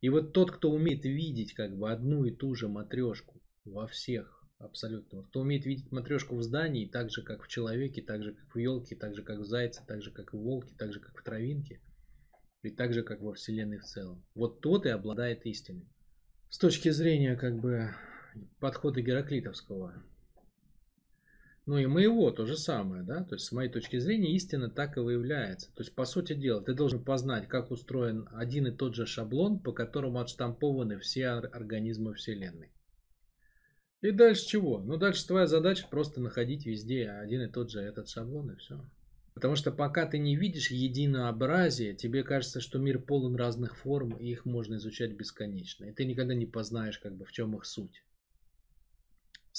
И 0.00 0.08
вот 0.08 0.32
тот, 0.32 0.50
кто 0.50 0.70
умеет 0.70 1.04
видеть 1.04 1.54
как 1.54 1.76
бы 1.76 1.90
одну 1.90 2.24
и 2.24 2.30
ту 2.30 2.54
же 2.54 2.68
матрешку 2.68 3.40
во 3.64 3.86
всех 3.86 4.36
Абсолютно. 4.58 5.22
Кто 5.24 5.40
умеет 5.40 5.66
видеть 5.66 5.92
матрешку 5.92 6.34
в 6.34 6.42
здании, 6.42 6.88
так 6.88 7.10
же, 7.10 7.22
как 7.22 7.42
в 7.42 7.48
человеке, 7.48 8.00
так 8.00 8.22
же, 8.22 8.32
как 8.32 8.54
в 8.54 8.58
елке, 8.58 8.96
так 8.96 9.14
же, 9.14 9.22
как 9.22 9.40
в 9.40 9.44
зайце, 9.44 9.82
так 9.86 10.02
же, 10.02 10.10
как 10.10 10.32
в 10.32 10.38
волке, 10.38 10.74
так 10.78 10.94
же, 10.94 11.00
как 11.00 11.18
в 11.18 11.22
травинке, 11.22 11.80
и 12.62 12.70
так 12.70 12.94
же, 12.94 13.02
как 13.02 13.20
во 13.20 13.34
Вселенной 13.34 13.78
в 13.78 13.84
целом. 13.84 14.24
Вот 14.34 14.62
тот 14.62 14.86
и 14.86 14.88
обладает 14.88 15.44
истиной. 15.44 15.86
С 16.48 16.58
точки 16.58 16.88
зрения, 16.88 17.36
как 17.36 17.58
бы, 17.58 17.90
подхода 18.58 19.02
Гераклитовского. 19.02 20.02
Ну 21.66 21.78
и 21.78 21.86
моего 21.86 22.30
то 22.30 22.46
же 22.46 22.56
самое, 22.56 23.02
да, 23.02 23.24
то 23.24 23.34
есть 23.34 23.46
с 23.46 23.52
моей 23.52 23.68
точки 23.68 23.98
зрения 23.98 24.32
истина 24.36 24.70
так 24.70 24.96
и 24.96 25.00
выявляется. 25.00 25.74
То 25.74 25.82
есть 25.82 25.96
по 25.96 26.04
сути 26.04 26.32
дела 26.32 26.62
ты 26.62 26.74
должен 26.74 27.02
познать, 27.02 27.48
как 27.48 27.72
устроен 27.72 28.28
один 28.32 28.68
и 28.68 28.70
тот 28.70 28.94
же 28.94 29.04
шаблон, 29.04 29.58
по 29.58 29.72
которому 29.72 30.20
отштампованы 30.20 31.00
все 31.00 31.26
организмы 31.28 32.14
Вселенной. 32.14 32.70
И 34.00 34.12
дальше 34.12 34.46
чего? 34.46 34.78
Ну, 34.78 34.96
дальше 34.96 35.26
твоя 35.26 35.48
задача 35.48 35.88
просто 35.90 36.20
находить 36.20 36.66
везде 36.66 37.08
один 37.08 37.42
и 37.42 37.50
тот 37.50 37.72
же 37.72 37.80
этот 37.80 38.08
шаблон, 38.08 38.52
и 38.52 38.56
все. 38.56 38.80
Потому 39.34 39.56
что 39.56 39.72
пока 39.72 40.06
ты 40.06 40.18
не 40.18 40.36
видишь 40.36 40.70
единообразие, 40.70 41.94
тебе 41.94 42.22
кажется, 42.22 42.60
что 42.60 42.78
мир 42.78 43.00
полон 43.00 43.34
разных 43.34 43.76
форм, 43.76 44.16
и 44.16 44.30
их 44.30 44.44
можно 44.44 44.76
изучать 44.76 45.16
бесконечно. 45.16 45.86
И 45.86 45.92
ты 45.92 46.04
никогда 46.04 46.34
не 46.34 46.46
познаешь, 46.46 46.98
как 46.98 47.16
бы, 47.16 47.24
в 47.24 47.32
чем 47.32 47.56
их 47.56 47.64
суть. 47.66 48.04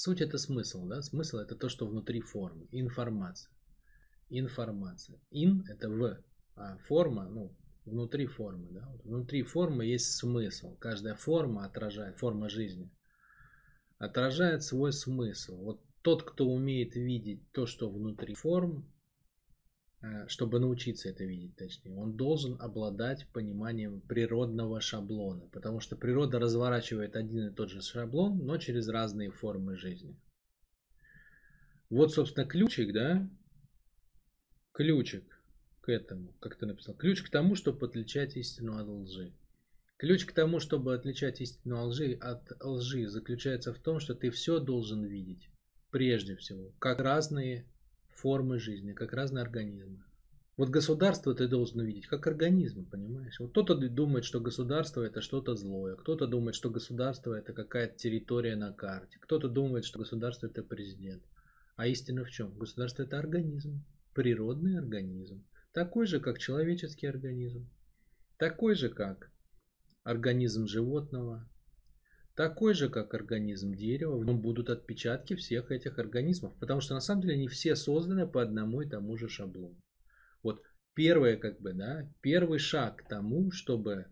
Суть 0.00 0.20
это 0.20 0.38
смысл, 0.38 0.86
да? 0.86 1.02
Смысл 1.02 1.38
это 1.38 1.56
то, 1.56 1.68
что 1.68 1.84
внутри 1.84 2.20
формы. 2.20 2.68
Информация. 2.70 3.50
Информация. 4.30 5.18
Ин 5.32 5.64
это 5.68 5.90
в, 5.90 6.22
а 6.54 6.78
форма, 6.86 7.28
ну, 7.28 7.52
внутри 7.84 8.26
формы, 8.26 8.68
да? 8.70 8.88
Вот 8.92 9.02
внутри 9.02 9.42
формы 9.42 9.86
есть 9.86 10.12
смысл. 10.12 10.76
Каждая 10.76 11.16
форма 11.16 11.64
отражает, 11.64 12.16
форма 12.16 12.48
жизни 12.48 12.88
отражает 13.98 14.62
свой 14.62 14.92
смысл. 14.92 15.56
Вот 15.64 15.80
тот, 16.02 16.22
кто 16.22 16.46
умеет 16.46 16.94
видеть 16.94 17.50
то, 17.50 17.66
что 17.66 17.90
внутри 17.90 18.36
форм, 18.36 18.88
чтобы 20.28 20.60
научиться 20.60 21.08
это 21.08 21.24
видеть, 21.24 21.56
точнее, 21.56 21.96
он 21.96 22.16
должен 22.16 22.56
обладать 22.60 23.26
пониманием 23.32 24.00
природного 24.00 24.80
шаблона, 24.80 25.48
потому 25.48 25.80
что 25.80 25.96
природа 25.96 26.38
разворачивает 26.38 27.16
один 27.16 27.48
и 27.48 27.54
тот 27.54 27.70
же 27.70 27.82
шаблон, 27.82 28.38
но 28.38 28.58
через 28.58 28.88
разные 28.88 29.30
формы 29.30 29.76
жизни. 29.76 30.16
Вот, 31.90 32.12
собственно, 32.12 32.46
ключик, 32.46 32.92
да, 32.92 33.28
ключик 34.72 35.24
к 35.80 35.88
этому, 35.88 36.32
как 36.38 36.56
ты 36.56 36.66
написал, 36.66 36.94
ключ 36.94 37.22
к 37.22 37.30
тому, 37.30 37.56
чтобы 37.56 37.86
отличать 37.86 38.36
истину 38.36 38.78
от 38.78 38.86
лжи. 38.86 39.32
Ключ 39.96 40.26
к 40.26 40.32
тому, 40.32 40.60
чтобы 40.60 40.94
отличать 40.94 41.40
истину 41.40 41.84
лжи 41.86 42.12
от 42.20 42.52
лжи, 42.62 43.08
заключается 43.08 43.74
в 43.74 43.80
том, 43.80 43.98
что 43.98 44.14
ты 44.14 44.30
все 44.30 44.60
должен 44.60 45.02
видеть, 45.02 45.50
прежде 45.90 46.36
всего, 46.36 46.72
как 46.78 47.00
разные 47.00 47.66
формы 48.18 48.58
жизни, 48.58 48.92
как 48.92 49.12
разные 49.12 49.42
организмы. 49.42 50.04
Вот 50.56 50.70
государство 50.70 51.34
ты 51.34 51.46
должен 51.46 51.78
увидеть 51.78 52.08
как 52.08 52.26
организм, 52.26 52.84
понимаешь? 52.90 53.38
Вот 53.38 53.50
кто-то 53.50 53.76
думает, 53.76 54.24
что 54.24 54.40
государство 54.40 55.02
это 55.02 55.20
что-то 55.20 55.54
злое, 55.54 55.94
кто-то 55.94 56.26
думает, 56.26 56.56
что 56.56 56.68
государство 56.68 57.32
это 57.34 57.52
какая-то 57.52 57.96
территория 57.96 58.56
на 58.56 58.72
карте, 58.72 59.18
кто-то 59.20 59.48
думает, 59.48 59.84
что 59.84 60.00
государство 60.00 60.48
это 60.48 60.64
президент. 60.64 61.22
А 61.76 61.86
истина 61.86 62.24
в 62.24 62.30
чем? 62.30 62.58
Государство 62.58 63.04
это 63.04 63.20
организм, 63.20 63.84
природный 64.14 64.78
организм, 64.78 65.44
такой 65.72 66.06
же, 66.06 66.18
как 66.18 66.40
человеческий 66.40 67.06
организм, 67.06 67.70
такой 68.36 68.74
же, 68.74 68.88
как 68.88 69.30
организм 70.02 70.66
животного, 70.66 71.48
такой 72.38 72.72
же, 72.72 72.88
как 72.88 73.14
организм 73.14 73.74
дерева, 73.74 74.16
в 74.16 74.24
нем 74.24 74.40
будут 74.40 74.70
отпечатки 74.70 75.34
всех 75.34 75.72
этих 75.72 75.98
организмов, 75.98 76.54
потому 76.60 76.80
что 76.80 76.94
на 76.94 77.00
самом 77.00 77.22
деле 77.22 77.34
они 77.34 77.48
все 77.48 77.74
созданы 77.74 78.28
по 78.28 78.40
одному 78.40 78.80
и 78.80 78.88
тому 78.88 79.16
же 79.16 79.28
шаблону. 79.28 79.76
Вот 80.44 80.62
первое, 80.94 81.36
как 81.36 81.60
бы, 81.60 81.72
да, 81.72 82.08
первый 82.20 82.60
шаг 82.60 82.98
к 82.98 83.08
тому, 83.08 83.50
чтобы 83.50 84.06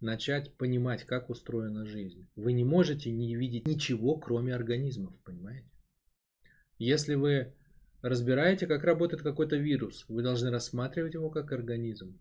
начать 0.00 0.54
понимать, 0.54 1.04
как 1.04 1.28
устроена 1.28 1.84
жизнь. 1.84 2.26
Вы 2.34 2.54
не 2.54 2.64
можете 2.64 3.12
не 3.12 3.36
видеть 3.36 3.66
ничего, 3.66 4.16
кроме 4.16 4.54
организмов, 4.54 5.12
понимаете? 5.22 5.68
Если 6.78 7.14
вы 7.14 7.52
разбираете, 8.00 8.66
как 8.66 8.84
работает 8.84 9.22
какой-то 9.22 9.56
вирус, 9.56 10.06
вы 10.08 10.22
должны 10.22 10.50
рассматривать 10.50 11.12
его 11.12 11.28
как 11.28 11.52
организм. 11.52 12.18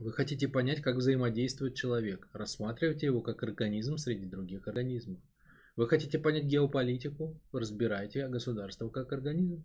Вы 0.00 0.12
хотите 0.12 0.48
понять, 0.48 0.80
как 0.80 0.96
взаимодействует 0.96 1.74
человек. 1.74 2.26
Рассматривайте 2.32 3.04
его 3.04 3.20
как 3.20 3.42
организм 3.42 3.98
среди 3.98 4.24
других 4.24 4.66
организмов. 4.66 5.20
Вы 5.76 5.86
хотите 5.88 6.18
понять 6.18 6.44
геополитику? 6.44 7.38
Разбирайте 7.52 8.26
государство 8.28 8.88
как 8.88 9.12
организм. 9.12 9.62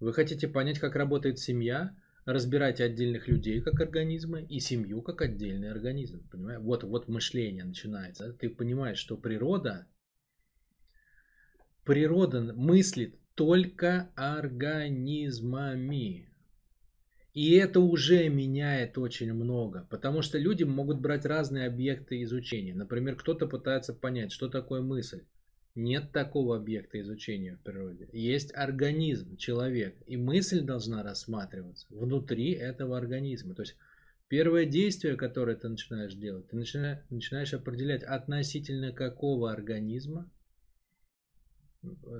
Вы 0.00 0.14
хотите 0.14 0.48
понять, 0.48 0.78
как 0.78 0.96
работает 0.96 1.38
семья? 1.38 1.94
Разбирайте 2.24 2.84
отдельных 2.84 3.28
людей 3.28 3.60
как 3.60 3.78
организмы 3.82 4.44
и 4.44 4.60
семью 4.60 5.02
как 5.02 5.20
отдельный 5.20 5.70
организм. 5.70 6.26
Понимаете? 6.30 6.62
Вот, 6.62 6.82
вот 6.84 7.08
мышление 7.08 7.64
начинается. 7.64 8.32
Ты 8.32 8.48
понимаешь, 8.48 8.96
что 8.96 9.18
природа, 9.18 9.86
природа 11.84 12.40
мыслит 12.54 13.18
только 13.34 14.10
организмами. 14.16 15.02
И 17.34 17.52
это 17.52 17.80
уже 17.80 18.28
меняет 18.28 18.98
очень 18.98 19.32
много, 19.32 19.86
потому 19.90 20.20
что 20.20 20.36
люди 20.36 20.64
могут 20.64 21.00
брать 21.00 21.24
разные 21.24 21.66
объекты 21.66 22.22
изучения. 22.24 22.74
Например, 22.74 23.16
кто-то 23.16 23.46
пытается 23.46 23.94
понять, 23.94 24.32
что 24.32 24.48
такое 24.48 24.82
мысль. 24.82 25.24
Нет 25.74 26.12
такого 26.12 26.56
объекта 26.56 27.00
изучения 27.00 27.56
в 27.56 27.62
природе. 27.62 28.10
Есть 28.12 28.54
организм, 28.54 29.38
человек. 29.38 29.96
И 30.06 30.18
мысль 30.18 30.60
должна 30.60 31.02
рассматриваться 31.02 31.86
внутри 31.88 32.52
этого 32.52 32.98
организма. 32.98 33.54
То 33.54 33.62
есть 33.62 33.76
первое 34.28 34.66
действие, 34.66 35.16
которое 35.16 35.56
ты 35.56 35.70
начинаешь 35.70 36.12
делать, 36.12 36.48
ты 36.48 36.56
начинаешь, 36.56 36.98
начинаешь 37.08 37.54
определять 37.54 38.02
относительно 38.02 38.92
какого 38.92 39.50
организма 39.50 40.30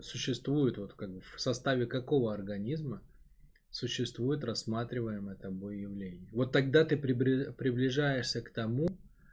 существует, 0.00 0.78
вот 0.78 0.94
как 0.94 1.12
бы 1.12 1.20
в 1.20 1.38
составе 1.38 1.84
какого 1.84 2.32
организма 2.32 3.02
существует 3.72 4.44
рассматриваемое 4.44 5.34
тобой 5.34 5.80
явление. 5.80 6.28
Вот 6.30 6.52
тогда 6.52 6.84
ты 6.84 6.96
приближаешься 6.96 8.42
к 8.42 8.50
тому, 8.50 8.88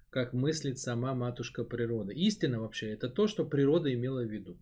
как 0.09 0.33
мыслит 0.33 0.79
сама 0.79 1.13
матушка 1.13 1.63
природа. 1.63 2.13
Истина 2.13 2.59
вообще 2.61 2.89
это 2.89 3.09
то, 3.09 3.27
что 3.27 3.45
природа 3.45 3.93
имела 3.93 4.23
в 4.23 4.31
виду. 4.31 4.57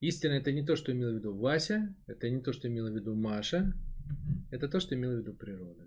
Истина 0.00 0.34
это 0.34 0.52
не 0.52 0.64
то, 0.64 0.76
что 0.76 0.92
имела 0.92 1.12
в 1.12 1.16
виду 1.16 1.34
Вася, 1.34 1.94
это 2.06 2.30
не 2.30 2.40
то, 2.40 2.52
что 2.52 2.68
имела 2.68 2.90
в 2.90 2.94
виду 2.94 3.14
Маша, 3.14 3.74
это 4.50 4.68
то, 4.68 4.80
что 4.80 4.94
имела 4.94 5.14
в 5.14 5.18
виду 5.18 5.34
природа. 5.34 5.86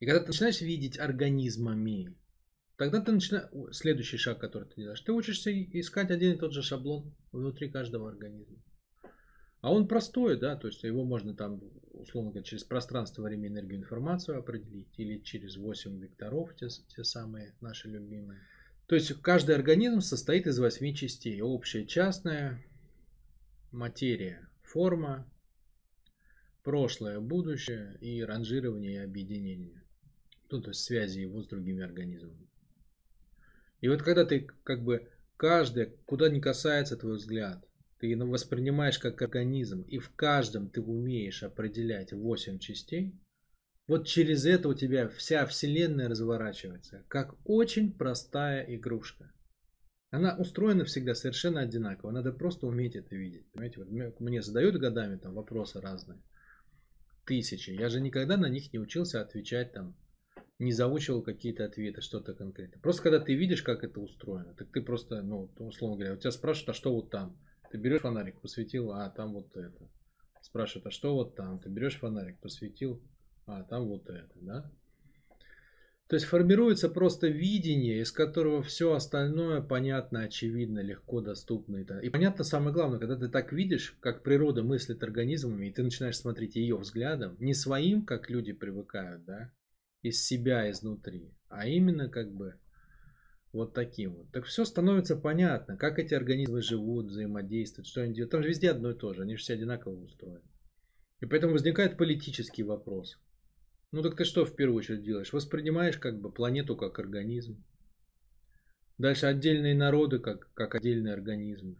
И 0.00 0.06
когда 0.06 0.20
ты 0.20 0.28
начинаешь 0.28 0.60
видеть 0.60 0.98
организмами, 0.98 2.14
тогда 2.76 3.00
ты 3.00 3.12
начинаешь... 3.12 3.48
Следующий 3.72 4.16
шаг, 4.16 4.38
который 4.38 4.68
ты 4.68 4.82
делаешь, 4.82 5.00
ты 5.00 5.12
учишься 5.12 5.50
искать 5.50 6.10
один 6.10 6.34
и 6.34 6.38
тот 6.38 6.52
же 6.52 6.62
шаблон 6.62 7.14
внутри 7.32 7.70
каждого 7.70 8.08
организма. 8.08 8.58
А 9.64 9.72
он 9.72 9.88
простой, 9.88 10.38
да, 10.38 10.56
то 10.56 10.66
есть 10.66 10.82
его 10.82 11.06
можно 11.06 11.34
там, 11.34 11.58
условно 11.94 12.32
говоря, 12.32 12.44
через 12.44 12.64
пространство, 12.64 13.22
время, 13.22 13.48
энергию, 13.48 13.80
информацию 13.80 14.38
определить, 14.38 14.88
или 14.98 15.20
через 15.20 15.56
8 15.56 16.00
векторов, 16.00 16.54
те, 16.54 16.68
те 16.94 17.02
самые 17.02 17.54
наши 17.62 17.88
любимые. 17.88 18.42
То 18.86 18.94
есть 18.94 19.14
каждый 19.22 19.54
организм 19.54 20.02
состоит 20.02 20.46
из 20.46 20.58
8 20.58 20.92
частей. 20.92 21.40
Общая, 21.40 21.86
частная, 21.86 22.62
материя, 23.72 24.46
форма, 24.64 25.26
прошлое, 26.62 27.18
будущее 27.20 27.96
и 28.02 28.22
ранжирование 28.22 28.96
и 28.96 29.04
объединение. 29.04 29.82
Ну, 30.50 30.60
то 30.60 30.72
есть 30.72 30.82
связи 30.82 31.20
его 31.20 31.42
с 31.42 31.48
другими 31.48 31.82
организмами. 31.82 32.50
И 33.80 33.88
вот 33.88 34.02
когда 34.02 34.26
ты 34.26 34.46
как 34.62 34.84
бы 34.84 35.08
каждый, 35.38 35.86
куда 36.04 36.28
не 36.28 36.42
касается 36.42 36.98
твой 36.98 37.16
взгляд, 37.16 37.66
ты 38.04 38.10
его 38.10 38.26
воспринимаешь 38.26 38.98
как 38.98 39.22
организм, 39.22 39.80
и 39.82 39.98
в 39.98 40.14
каждом 40.14 40.68
ты 40.68 40.82
умеешь 40.82 41.42
определять 41.42 42.12
8 42.12 42.58
частей, 42.58 43.18
вот 43.86 44.06
через 44.06 44.44
это 44.44 44.68
у 44.68 44.74
тебя 44.74 45.08
вся 45.08 45.46
вселенная 45.46 46.08
разворачивается, 46.08 47.02
как 47.08 47.34
очень 47.44 47.92
простая 47.96 48.62
игрушка. 48.76 49.32
Она 50.10 50.36
устроена 50.36 50.84
всегда 50.84 51.14
совершенно 51.14 51.62
одинаково, 51.62 52.10
надо 52.10 52.32
просто 52.32 52.66
уметь 52.66 52.94
это 52.94 53.16
видеть. 53.16 53.50
Понимаете, 53.52 53.80
вот 53.80 54.20
мне 54.20 54.42
задают 54.42 54.76
годами 54.76 55.16
там 55.16 55.32
вопросы 55.32 55.80
разные, 55.80 56.22
тысячи, 57.24 57.70
я 57.70 57.88
же 57.88 58.02
никогда 58.02 58.36
на 58.36 58.50
них 58.50 58.70
не 58.74 58.78
учился 58.78 59.22
отвечать 59.22 59.72
там, 59.72 59.96
не 60.58 60.72
заучивал 60.72 61.22
какие-то 61.22 61.64
ответы, 61.64 62.02
что-то 62.02 62.34
конкретное. 62.34 62.80
Просто 62.80 63.04
когда 63.04 63.18
ты 63.18 63.34
видишь, 63.34 63.62
как 63.62 63.82
это 63.82 63.98
устроено, 64.00 64.54
так 64.54 64.70
ты 64.72 64.82
просто, 64.82 65.22
ну, 65.22 65.50
условно 65.58 65.96
говоря, 65.96 66.14
у 66.14 66.18
тебя 66.18 66.32
спрашивают, 66.32 66.68
а 66.68 66.74
что 66.74 66.94
вот 66.94 67.10
там? 67.10 67.38
Ты 67.74 67.78
берешь 67.78 68.02
фонарик, 68.02 68.40
посветил, 68.40 68.92
а 68.92 69.10
там 69.10 69.32
вот 69.32 69.56
это. 69.56 69.90
Спрашивают, 70.40 70.86
а 70.86 70.90
что 70.92 71.12
вот 71.12 71.34
там? 71.34 71.58
Ты 71.58 71.68
берешь 71.68 71.98
фонарик, 71.98 72.38
посветил, 72.38 73.02
а 73.46 73.64
там 73.64 73.88
вот 73.88 74.08
это, 74.08 74.32
да? 74.36 74.70
То 76.06 76.14
есть 76.14 76.24
формируется 76.26 76.88
просто 76.88 77.26
видение, 77.26 78.00
из 78.00 78.12
которого 78.12 78.62
все 78.62 78.94
остальное 78.94 79.60
понятно, 79.60 80.20
очевидно, 80.20 80.78
легко 80.78 81.20
доступно. 81.20 81.78
И 81.78 82.10
понятно 82.10 82.44
самое 82.44 82.72
главное, 82.72 83.00
когда 83.00 83.16
ты 83.16 83.28
так 83.28 83.52
видишь, 83.52 83.96
как 83.98 84.22
природа 84.22 84.62
мыслит 84.62 85.02
организмами, 85.02 85.66
и 85.66 85.72
ты 85.72 85.82
начинаешь 85.82 86.18
смотреть 86.18 86.54
ее 86.54 86.76
взглядом, 86.76 87.36
не 87.40 87.54
своим, 87.54 88.06
как 88.06 88.30
люди 88.30 88.52
привыкают, 88.52 89.24
да, 89.24 89.50
из 90.00 90.24
себя 90.24 90.70
изнутри, 90.70 91.34
а 91.48 91.66
именно 91.66 92.08
как 92.08 92.32
бы 92.32 92.54
вот 93.54 93.72
таким 93.72 94.14
вот. 94.14 94.30
Так 94.32 94.44
все 94.44 94.64
становится 94.64 95.16
понятно, 95.16 95.76
как 95.76 95.98
эти 95.98 96.12
организмы 96.12 96.60
живут, 96.60 97.06
взаимодействуют, 97.06 97.86
что 97.86 98.02
они 98.02 98.12
делают. 98.12 98.32
Там 98.32 98.42
же 98.42 98.48
везде 98.48 98.70
одно 98.70 98.90
и 98.90 98.98
то 98.98 99.14
же, 99.14 99.22
они 99.22 99.36
же 99.36 99.42
все 99.42 99.54
одинаково 99.54 99.94
устроены. 99.94 100.42
И 101.20 101.26
поэтому 101.26 101.52
возникает 101.52 101.96
политический 101.96 102.64
вопрос. 102.64 103.18
Ну 103.92 104.02
так 104.02 104.16
ты 104.16 104.24
что 104.24 104.44
в 104.44 104.56
первую 104.56 104.78
очередь 104.78 105.04
делаешь? 105.04 105.32
Воспринимаешь 105.32 105.98
как 105.98 106.20
бы 106.20 106.32
планету 106.32 106.76
как 106.76 106.98
организм. 106.98 107.64
Дальше 108.98 109.26
отдельные 109.26 109.74
народы 109.74 110.18
как, 110.18 110.52
как 110.54 110.74
отдельные 110.74 111.14
организмы. 111.14 111.76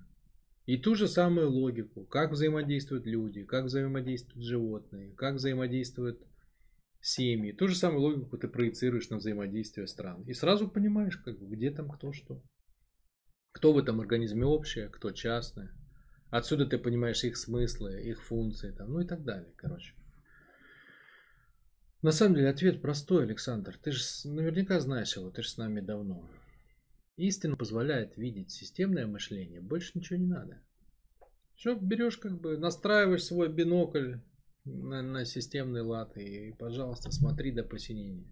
И 0.67 0.79
ту 0.79 0.95
же 0.95 1.09
самую 1.09 1.51
логику, 1.51 2.05
как 2.05 2.31
взаимодействуют 2.31 3.05
люди, 3.05 3.45
как 3.45 3.67
взаимодействуют 3.67 4.47
животные, 4.47 5.13
как 5.17 5.35
взаимодействуют 5.35 6.25
семьи. 7.05 7.53
Ту 7.53 7.69
же 7.69 7.77
самую 7.77 8.01
логику 8.01 8.39
ты 8.39 8.49
проецируешь 8.49 9.11
на 9.11 9.19
взаимодействие 9.19 9.87
стран. 9.87 10.23
И 10.23 10.33
сразу 10.33 10.69
понимаешь, 10.69 11.17
как 11.19 11.39
где 11.39 11.71
там 11.71 11.91
кто 11.91 12.13
что. 12.13 12.43
Кто 13.53 13.73
в 13.73 13.79
этом 13.79 14.01
организме 14.01 14.45
общее, 14.45 14.89
кто 14.89 15.13
частное. 15.13 15.71
Отсюда 16.31 16.67
ты 16.67 16.79
понимаешь 16.79 17.23
их 17.23 17.37
смыслы, 17.37 18.03
их 18.03 18.25
функции, 18.25 18.73
там, 18.73 18.93
ну 18.93 19.01
и 19.01 19.07
так 19.07 19.23
далее, 19.23 19.53
короче. 19.57 19.95
На 22.03 22.11
самом 22.11 22.35
деле 22.35 22.49
ответ 22.49 22.83
простой, 22.83 23.23
Александр. 23.23 23.79
Ты 23.83 23.93
же 23.93 24.03
наверняка 24.25 24.81
знаешь 24.81 25.17
его, 25.17 25.31
ты 25.31 25.43
же 25.43 25.51
с 25.51 25.57
нами 25.57 25.81
давно. 25.81 26.29
Истина 27.17 27.57
позволяет 27.57 28.17
видеть 28.17 28.51
системное 28.51 29.07
мышление, 29.07 29.61
больше 29.61 29.93
ничего 29.95 30.19
не 30.19 30.27
надо. 30.27 30.61
Все, 31.55 31.77
берешь 31.77 32.19
как 32.19 32.41
бы, 32.41 32.59
настраиваешь 32.59 33.25
свой 33.25 33.49
бинокль, 33.49 34.17
на, 34.65 35.03
на 35.03 35.25
системный 35.25 35.83
лад 35.83 36.17
и, 36.17 36.53
пожалуйста, 36.59 37.11
смотри 37.11 37.53
до 37.53 37.63
посинения. 37.63 38.27